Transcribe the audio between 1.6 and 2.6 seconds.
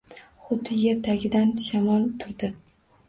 shamol turdi.